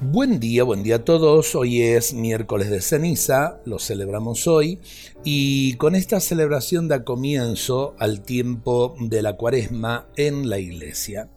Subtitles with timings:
[0.00, 1.56] Buen día, buen día a todos.
[1.56, 4.78] Hoy es miércoles de ceniza, lo celebramos hoy
[5.24, 11.28] y con esta celebración da comienzo al tiempo de la cuaresma en la iglesia.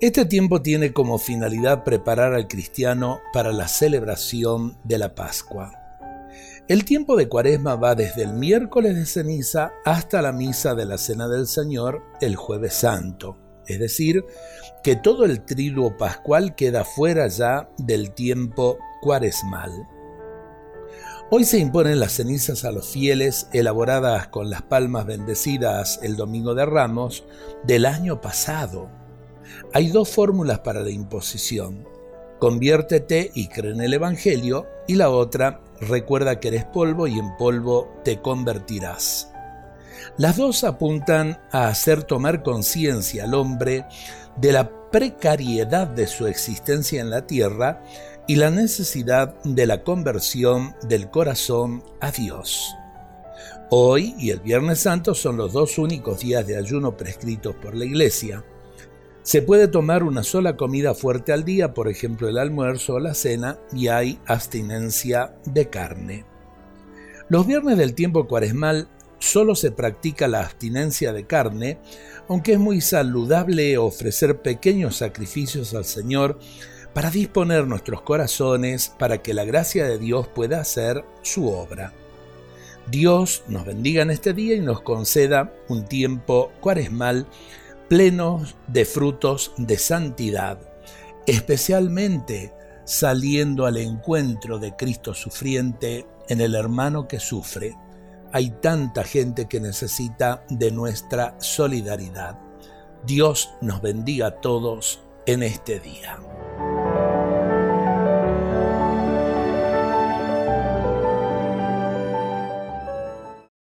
[0.00, 5.72] Este tiempo tiene como finalidad preparar al cristiano para la celebración de la Pascua.
[6.68, 10.96] El tiempo de cuaresma va desde el miércoles de ceniza hasta la misa de la
[10.96, 14.24] Cena del Señor el jueves santo es decir,
[14.82, 19.88] que todo el triduo pascual queda fuera ya del tiempo cuaresmal.
[21.30, 26.54] Hoy se imponen las cenizas a los fieles elaboradas con las palmas bendecidas el domingo
[26.54, 27.24] de Ramos
[27.64, 28.90] del año pasado.
[29.72, 31.88] Hay dos fórmulas para la imposición.
[32.38, 37.34] Conviértete y cree en el Evangelio y la otra, recuerda que eres polvo y en
[37.38, 39.31] polvo te convertirás.
[40.16, 43.86] Las dos apuntan a hacer tomar conciencia al hombre
[44.36, 47.82] de la precariedad de su existencia en la tierra
[48.28, 52.74] y la necesidad de la conversión del corazón a Dios.
[53.70, 57.86] Hoy y el Viernes Santo son los dos únicos días de ayuno prescritos por la
[57.86, 58.44] Iglesia.
[59.22, 63.14] Se puede tomar una sola comida fuerte al día, por ejemplo el almuerzo o la
[63.14, 66.26] cena, y hay abstinencia de carne.
[67.28, 68.88] Los viernes del tiempo cuaresmal
[69.22, 71.78] solo se practica la abstinencia de carne,
[72.28, 76.40] aunque es muy saludable ofrecer pequeños sacrificios al Señor
[76.92, 81.92] para disponer nuestros corazones para que la gracia de Dios pueda hacer su obra.
[82.90, 87.28] Dios nos bendiga en este día y nos conceda un tiempo cuaresmal
[87.88, 90.58] pleno de frutos de santidad,
[91.28, 92.52] especialmente
[92.84, 97.76] saliendo al encuentro de Cristo sufriente en el hermano que sufre
[98.32, 102.38] hay tanta gente que necesita de nuestra solidaridad.
[103.04, 106.18] Dios nos bendiga a todos en este día.